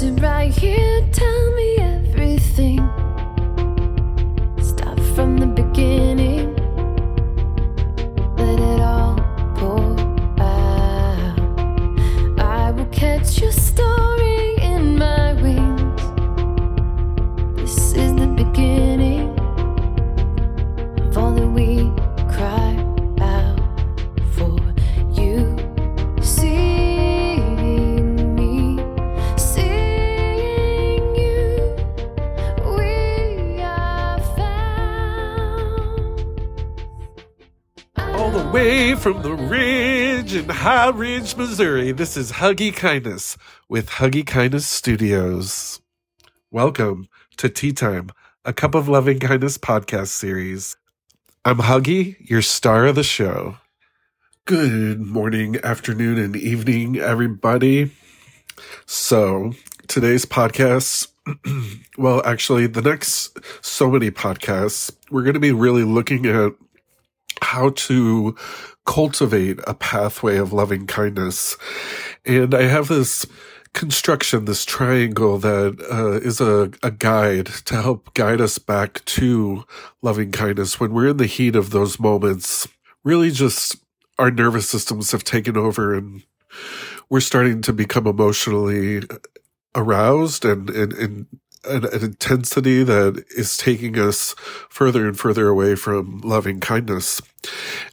Sit 0.00 0.18
right 0.22 0.50
here, 0.50 1.06
tell 1.12 1.54
me 1.56 1.76
everything. 1.76 2.78
Start 4.62 4.98
from 5.14 5.36
the 5.36 5.46
beginning. 5.46 5.89
From 39.00 39.22
the 39.22 39.32
ridge 39.32 40.34
in 40.34 40.46
High 40.46 40.90
Ridge, 40.90 41.34
Missouri. 41.34 41.90
This 41.90 42.18
is 42.18 42.32
Huggy 42.32 42.70
Kindness 42.76 43.38
with 43.66 43.88
Huggy 43.88 44.26
Kindness 44.26 44.66
Studios. 44.66 45.80
Welcome 46.50 47.08
to 47.38 47.48
Tea 47.48 47.72
Time, 47.72 48.10
a 48.44 48.52
Cup 48.52 48.74
of 48.74 48.90
Loving 48.90 49.18
Kindness 49.18 49.56
podcast 49.56 50.08
series. 50.08 50.76
I'm 51.46 51.60
Huggy, 51.60 52.28
your 52.28 52.42
star 52.42 52.84
of 52.88 52.94
the 52.94 53.02
show. 53.02 53.56
Good 54.44 55.00
morning, 55.00 55.56
afternoon, 55.64 56.18
and 56.18 56.36
evening, 56.36 56.98
everybody. 56.98 57.92
So, 58.84 59.54
today's 59.88 60.26
podcast, 60.26 61.08
well, 61.96 62.20
actually, 62.26 62.66
the 62.66 62.82
next 62.82 63.38
so 63.64 63.90
many 63.90 64.10
podcasts, 64.10 64.94
we're 65.10 65.22
going 65.22 65.32
to 65.32 65.40
be 65.40 65.52
really 65.52 65.84
looking 65.84 66.26
at 66.26 66.52
how 67.42 67.70
to 67.70 68.36
cultivate 68.86 69.60
a 69.66 69.74
pathway 69.74 70.36
of 70.36 70.52
loving 70.52 70.86
kindness. 70.86 71.56
And 72.24 72.54
I 72.54 72.62
have 72.62 72.88
this 72.88 73.26
construction, 73.72 74.46
this 74.46 74.64
triangle 74.64 75.38
that 75.38 75.80
uh, 75.90 76.26
is 76.26 76.40
a, 76.40 76.70
a 76.82 76.90
guide 76.90 77.46
to 77.66 77.80
help 77.80 78.12
guide 78.14 78.40
us 78.40 78.58
back 78.58 79.04
to 79.04 79.64
loving 80.02 80.32
kindness 80.32 80.80
when 80.80 80.92
we're 80.92 81.08
in 81.08 81.18
the 81.18 81.26
heat 81.26 81.54
of 81.54 81.70
those 81.70 82.00
moments. 82.00 82.66
Really, 83.04 83.30
just 83.30 83.76
our 84.18 84.30
nervous 84.30 84.68
systems 84.68 85.12
have 85.12 85.24
taken 85.24 85.56
over 85.56 85.94
and 85.94 86.24
we're 87.08 87.20
starting 87.20 87.62
to 87.62 87.72
become 87.72 88.06
emotionally 88.06 89.02
aroused 89.74 90.44
and, 90.44 90.68
and, 90.70 90.92
and 90.92 91.26
an, 91.64 91.84
an 91.84 92.02
intensity 92.02 92.82
that 92.82 93.24
is 93.30 93.56
taking 93.56 93.98
us 93.98 94.34
further 94.68 95.06
and 95.06 95.18
further 95.18 95.48
away 95.48 95.74
from 95.74 96.20
loving 96.20 96.60
kindness. 96.60 97.20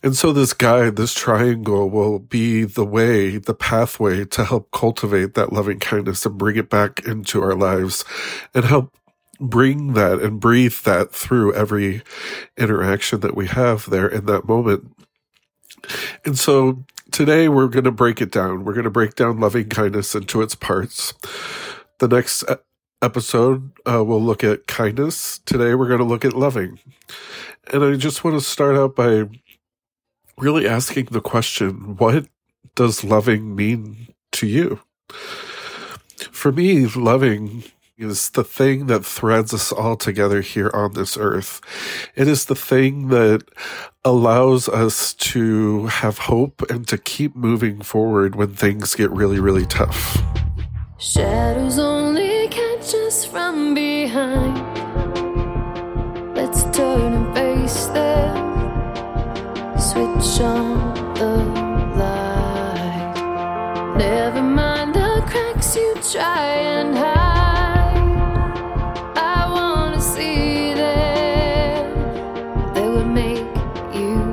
And 0.04 0.16
so 0.16 0.32
this 0.32 0.54
guide, 0.54 0.96
this 0.96 1.14
triangle 1.14 1.90
will 1.90 2.20
be 2.20 2.64
the 2.64 2.86
way, 2.86 3.38
the 3.38 3.54
pathway 3.54 4.26
to 4.26 4.46
help 4.46 4.72
cultivate 4.72 5.34
that 5.34 5.54
loving 5.54 5.80
kindness 5.80 6.26
and 6.26 6.38
bring 6.38 6.58
it 6.58 6.70
back 6.70 7.06
into 7.06 7.42
our 7.42 7.56
lives 7.56 8.06
and 8.54 8.66
help 8.66 8.96
bring 9.40 9.94
that 9.94 10.20
and 10.20 10.40
breathe 10.40 10.78
that 10.84 11.12
through 11.12 11.54
every 11.54 12.02
interaction 12.58 13.20
that 13.20 13.36
we 13.36 13.48
have 13.48 13.90
there 13.90 14.08
in 14.08 14.26
that 14.26 14.48
moment. 14.48 14.96
And 16.26 16.38
so 16.38 16.84
today 17.12 17.48
we're 17.48 17.68
going 17.68 17.84
to 17.86 17.92
break 17.92 18.22
it 18.22 18.32
down. 18.32 18.66
We're 18.66 18.74
going 18.74 18.84
to 18.86 18.90
break 18.90 19.16
down 19.16 19.40
loving 19.40 19.70
kindness 19.70 20.16
into 20.16 20.42
its 20.42 20.56
parts. 20.56 21.14
The 22.00 22.08
next 22.08 22.44
episode, 23.02 23.72
uh, 23.86 24.04
we'll 24.04 24.22
look 24.22 24.44
at 24.44 24.68
kindness. 24.68 25.40
Today 25.40 25.76
we're 25.76 25.88
going 25.88 26.00
to 26.00 26.06
look 26.06 26.26
at 26.26 26.34
loving. 26.34 26.80
And 27.72 27.84
I 27.84 27.96
just 27.96 28.24
want 28.24 28.38
to 28.38 28.42
start 28.42 28.76
out 28.76 28.96
by 28.96 29.30
really 30.38 30.68
asking 30.68 31.06
the 31.06 31.22
question, 31.22 31.98
what 31.98 32.28
does 32.76 33.04
loving 33.04 33.56
mean 33.56 34.08
to 34.34 34.48
you? 34.48 34.80
For 36.32 36.52
me, 36.52 36.86
loving 36.88 37.64
is 37.98 38.30
the 38.32 38.44
thing 38.44 38.86
that 38.86 39.04
threads 39.04 39.54
us 39.54 39.72
all 39.72 39.96
together 39.96 40.42
here 40.42 40.70
on 40.74 40.94
this 40.94 41.18
earth. 41.18 41.62
It 42.16 42.28
is 42.28 42.46
the 42.46 42.56
thing 42.56 43.08
that 43.08 43.44
allows 44.06 44.70
us 44.70 45.14
to 45.16 45.88
have 45.88 46.20
hope 46.20 46.62
and 46.70 46.88
to 46.88 46.98
keep 46.98 47.36
moving 47.36 47.82
forward 47.82 48.36
when 48.36 48.54
things 48.54 48.94
get 48.94 49.10
really, 49.12 49.40
really 49.40 49.66
tough. 49.66 50.22
Shadows 51.00 51.80
only 51.80 52.17
us 52.94 53.26
from 53.26 53.74
behind. 53.74 54.56
Let's 56.36 56.64
turn 56.76 57.14
and 57.14 57.36
face 57.36 57.88
them. 57.88 58.36
Switch 59.78 60.42
on 60.42 60.94
the 61.16 61.36
light. 61.98 63.14
Never 63.98 64.42
mind 64.42 64.96
the 64.96 65.24
cracks 65.28 65.76
you 65.76 65.96
try 66.12 66.48
and 66.76 66.96
hide. 66.96 67.98
I 69.18 69.50
wanna 69.52 70.00
see 70.00 70.74
them. 70.74 71.94
They 72.74 72.88
would 72.88 73.08
make 73.08 73.48
you 73.94 74.27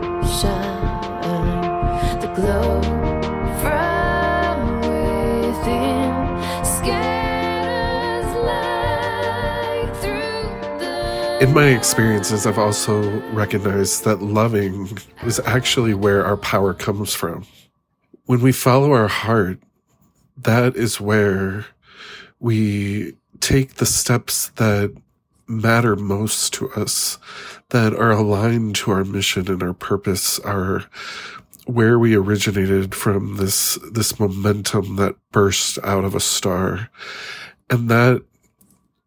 In 11.45 11.53
my 11.53 11.67
experiences, 11.67 12.47
I've 12.47 12.57
also 12.57 13.21
recognized 13.33 14.05
that 14.05 14.23
loving 14.23 14.97
is 15.25 15.39
actually 15.41 15.93
where 15.93 16.25
our 16.25 16.39
power 16.39 16.73
comes 16.73 17.13
from. 17.13 17.45
When 18.25 18.41
we 18.41 18.51
follow 18.51 18.93
our 18.93 19.09
heart, 19.09 19.59
that 20.39 20.75
is 20.75 21.03
where 21.03 21.67
we 22.41 23.13
take 23.41 23.75
the 23.75 23.85
steps 23.85 24.49
that 24.57 24.97
matter 25.47 25.97
most 25.97 26.55
to 26.55 26.71
us, 26.71 27.19
that 27.69 27.93
are 27.93 28.13
aligned 28.13 28.77
to 28.77 28.93
our 28.93 29.05
mission 29.05 29.47
and 29.47 29.63
our 29.63 29.75
purpose, 29.75 30.39
are 30.39 30.87
where 31.67 31.99
we 31.99 32.17
originated 32.17 32.95
from 32.95 33.37
this, 33.37 33.79
this 33.93 34.19
momentum 34.19 34.97
that 34.97 35.17
burst 35.31 35.79
out 35.83 36.07
of 36.07 36.15
a 36.15 36.21
star. 36.21 36.89
And 37.69 37.91
that 37.91 38.23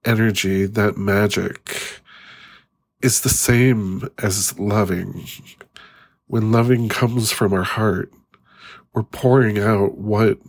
energy, 0.05 0.67
that 0.67 0.97
magic 0.97 2.03
is 3.07 3.21
the 3.21 3.29
same 3.29 4.05
as 4.17 4.59
loving. 4.59 5.25
When 6.25 6.51
loving 6.51 6.89
comes 6.89 7.31
from 7.31 7.53
our 7.53 7.63
heart, 7.63 8.11
we're 8.93 9.03
pouring 9.03 9.57
out 9.57 9.97
what 9.97 10.39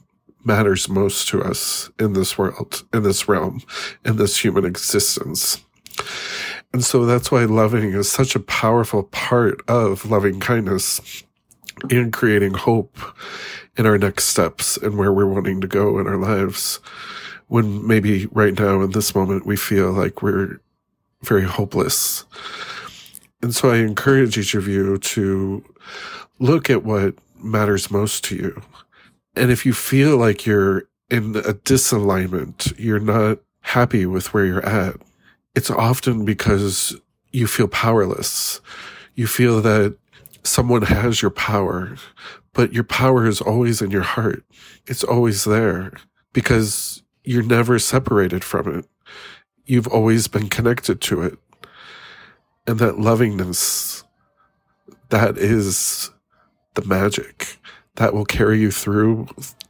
matters 0.44 0.88
most 0.88 1.28
to 1.28 1.40
us 1.40 1.88
in 2.00 2.14
this 2.14 2.36
world, 2.36 2.82
in 2.92 3.04
this 3.04 3.28
realm, 3.28 3.62
in 4.04 4.16
this 4.16 4.42
human 4.42 4.64
existence. 4.64 5.64
And 6.72 6.84
so 6.84 7.06
that's 7.06 7.30
why 7.30 7.44
loving 7.44 7.92
is 7.92 8.10
such 8.10 8.34
a 8.34 8.40
powerful 8.40 9.04
part 9.04 9.60
of 9.68 10.10
loving 10.10 10.40
kindness 10.40 11.22
and 11.92 12.12
creating 12.12 12.54
hope 12.54 12.98
in 13.76 13.86
our 13.86 13.98
next 13.98 14.24
steps 14.24 14.76
and 14.76 14.98
where 14.98 15.12
we're 15.12 15.26
wanting 15.26 15.60
to 15.60 15.68
go 15.68 16.00
in 16.00 16.08
our 16.08 16.16
lives. 16.16 16.80
When 17.46 17.86
maybe 17.86 18.26
right 18.32 18.58
now 18.58 18.80
in 18.80 18.90
this 18.90 19.14
moment 19.14 19.46
we 19.46 19.56
feel 19.56 19.92
like 19.92 20.22
we're 20.22 20.58
very 21.22 21.44
hopeless. 21.44 22.24
And 23.42 23.54
so 23.54 23.70
I 23.70 23.78
encourage 23.78 24.36
each 24.36 24.54
of 24.54 24.66
you 24.66 24.98
to 24.98 25.64
look 26.38 26.70
at 26.70 26.84
what 26.84 27.14
matters 27.36 27.90
most 27.90 28.24
to 28.24 28.36
you. 28.36 28.62
And 29.36 29.50
if 29.50 29.64
you 29.64 29.72
feel 29.72 30.16
like 30.16 30.46
you're 30.46 30.88
in 31.10 31.36
a 31.36 31.54
disalignment, 31.54 32.74
you're 32.78 32.98
not 32.98 33.38
happy 33.60 34.06
with 34.06 34.32
where 34.34 34.44
you're 34.44 34.66
at, 34.66 34.96
it's 35.54 35.70
often 35.70 36.24
because 36.24 36.96
you 37.32 37.46
feel 37.46 37.68
powerless. 37.68 38.60
You 39.14 39.26
feel 39.26 39.60
that 39.62 39.96
someone 40.44 40.82
has 40.82 41.20
your 41.22 41.30
power, 41.30 41.96
but 42.52 42.72
your 42.72 42.84
power 42.84 43.26
is 43.26 43.40
always 43.40 43.82
in 43.82 43.90
your 43.90 44.02
heart. 44.02 44.42
It's 44.86 45.04
always 45.04 45.44
there 45.44 45.92
because 46.32 47.02
you're 47.24 47.42
never 47.42 47.78
separated 47.78 48.44
from 48.44 48.78
it. 48.78 48.86
You've 49.68 49.86
always 49.86 50.28
been 50.28 50.48
connected 50.48 51.00
to 51.02 51.22
it. 51.22 51.38
And 52.66 52.78
that 52.78 52.98
lovingness, 52.98 54.02
that 55.10 55.36
is 55.36 56.10
the 56.72 56.84
magic 56.84 57.58
that 57.96 58.14
will 58.14 58.24
carry 58.24 58.58
you 58.58 58.70
through 58.70 59.28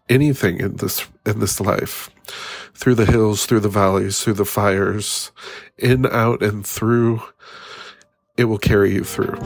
anything 0.09 0.61
in 0.61 0.77
this 0.77 1.07
in 1.27 1.41
this 1.41 1.61
life 1.61 2.11
through 2.75 2.95
the 2.95 3.07
hills 3.07 3.45
through 3.45 3.61
the 3.61 3.69
valleys 3.69 4.23
through 4.23 4.33
the 4.35 4.45
fires 4.45 5.33
in 5.77 6.07
out 6.07 6.43
and 6.43 6.67
through 6.67 7.21
it 8.37 8.45
will 8.45 8.59
carry 8.59 8.93
you 8.93 9.05
through 9.05 9.37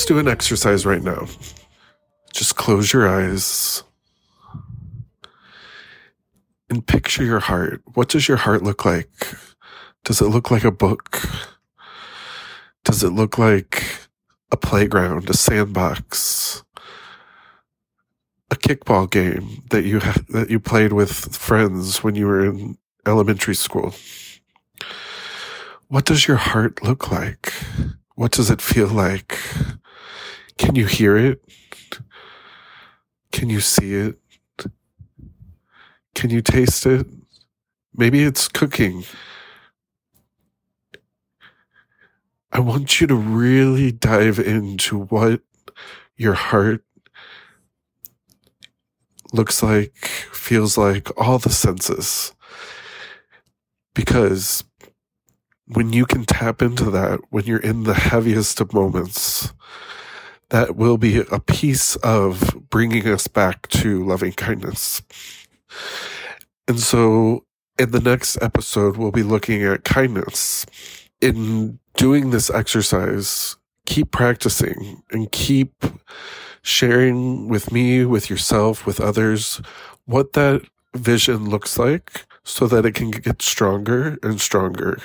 Let's 0.00 0.08
do 0.08 0.18
an 0.18 0.28
exercise 0.28 0.86
right 0.86 1.02
now. 1.02 1.26
Just 2.32 2.56
close 2.56 2.90
your 2.90 3.06
eyes 3.06 3.82
and 6.70 6.86
picture 6.86 7.22
your 7.22 7.40
heart. 7.40 7.82
What 7.92 8.08
does 8.08 8.26
your 8.26 8.38
heart 8.38 8.62
look 8.62 8.86
like? 8.86 9.10
Does 10.04 10.22
it 10.22 10.28
look 10.28 10.50
like 10.50 10.64
a 10.64 10.70
book? 10.70 11.20
Does 12.82 13.02
it 13.02 13.10
look 13.10 13.36
like 13.36 14.08
a 14.50 14.56
playground, 14.56 15.28
a 15.28 15.34
sandbox, 15.34 16.64
a 18.50 18.56
kickball 18.56 19.10
game 19.10 19.64
that 19.68 19.84
you 19.84 20.00
ha- 20.00 20.24
that 20.30 20.48
you 20.48 20.58
played 20.58 20.94
with 20.94 21.36
friends 21.36 22.02
when 22.02 22.14
you 22.14 22.26
were 22.26 22.46
in 22.46 22.78
elementary 23.06 23.54
school? 23.54 23.94
What 25.88 26.06
does 26.06 26.26
your 26.26 26.38
heart 26.38 26.82
look 26.82 27.12
like? 27.12 27.52
What 28.14 28.32
does 28.32 28.48
it 28.48 28.62
feel 28.62 28.88
like? 28.88 29.38
Can 30.60 30.74
you 30.74 30.84
hear 30.84 31.16
it? 31.16 31.42
Can 33.32 33.48
you 33.48 33.60
see 33.60 33.94
it? 33.94 34.20
Can 36.14 36.28
you 36.28 36.42
taste 36.42 36.84
it? 36.84 37.06
Maybe 37.94 38.24
it's 38.24 38.46
cooking. 38.46 39.04
I 42.52 42.60
want 42.60 43.00
you 43.00 43.06
to 43.06 43.14
really 43.14 43.90
dive 43.90 44.38
into 44.38 45.04
what 45.04 45.40
your 46.18 46.34
heart 46.34 46.84
looks 49.32 49.62
like, 49.62 49.96
feels 49.96 50.76
like, 50.76 51.08
all 51.16 51.38
the 51.38 51.48
senses. 51.48 52.34
Because 53.94 54.62
when 55.68 55.94
you 55.94 56.04
can 56.04 56.26
tap 56.26 56.60
into 56.60 56.90
that, 56.90 57.20
when 57.30 57.46
you're 57.46 57.58
in 57.58 57.84
the 57.84 57.94
heaviest 57.94 58.60
of 58.60 58.74
moments, 58.74 59.54
that 60.50 60.76
will 60.76 60.98
be 60.98 61.18
a 61.18 61.40
piece 61.40 61.96
of 61.96 62.68
bringing 62.70 63.08
us 63.08 63.26
back 63.26 63.68
to 63.68 64.04
loving 64.04 64.32
kindness. 64.32 65.02
And 66.68 66.78
so 66.78 67.44
in 67.78 67.92
the 67.92 68.00
next 68.00 68.40
episode, 68.42 68.96
we'll 68.96 69.12
be 69.12 69.22
looking 69.22 69.62
at 69.62 69.84
kindness. 69.84 70.66
In 71.20 71.78
doing 71.94 72.30
this 72.30 72.50
exercise, 72.50 73.56
keep 73.86 74.10
practicing 74.10 75.02
and 75.10 75.30
keep 75.32 75.84
sharing 76.62 77.48
with 77.48 77.72
me, 77.72 78.04
with 78.04 78.28
yourself, 78.28 78.86
with 78.86 79.00
others, 79.00 79.60
what 80.04 80.34
that 80.34 80.62
vision 80.94 81.48
looks 81.48 81.78
like 81.78 82.26
so 82.42 82.66
that 82.66 82.84
it 82.84 82.94
can 82.94 83.10
get 83.10 83.40
stronger 83.42 84.18
and 84.22 84.40
stronger. 84.40 84.98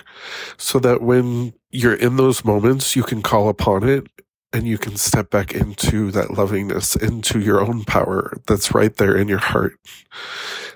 So 0.58 0.80
that 0.80 1.02
when 1.02 1.54
you're 1.70 1.96
in 1.96 2.18
those 2.18 2.44
moments, 2.44 2.96
you 2.96 3.04
can 3.04 3.22
call 3.22 3.50
upon 3.50 3.88
it 3.88 4.08
and 4.56 4.66
you 4.66 4.78
can 4.78 4.96
step 4.96 5.30
back 5.30 5.54
into 5.54 6.12
that 6.12 6.30
lovingness, 6.30 6.96
into 6.96 7.42
your 7.42 7.60
own 7.60 7.84
power 7.84 8.38
that's 8.48 8.74
right 8.74 8.96
there 8.96 9.13
in 9.13 9.28
your 9.28 9.40
heart 9.40 9.78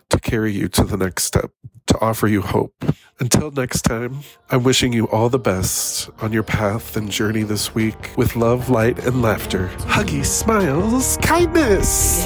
to 0.09 0.19
carry 0.19 0.51
you 0.51 0.67
to 0.67 0.83
the 0.83 0.97
next 0.97 1.23
step, 1.23 1.49
to 1.87 1.97
offer 2.01 2.27
you 2.27 2.41
hope. 2.41 2.73
Until 3.19 3.51
next 3.51 3.83
time, 3.83 4.19
I'm 4.51 4.63
wishing 4.63 4.91
you 4.91 5.07
all 5.07 5.29
the 5.29 5.39
best 5.39 6.09
on 6.19 6.33
your 6.33 6.43
path 6.43 6.97
and 6.97 7.09
journey 7.09 7.43
this 7.43 7.73
week 7.73 8.11
with 8.17 8.35
love, 8.35 8.69
light, 8.69 8.99
and 9.05 9.21
laughter. 9.21 9.69
Huggy 9.77 10.25
smiles, 10.25 11.15
kindness. 11.21 12.25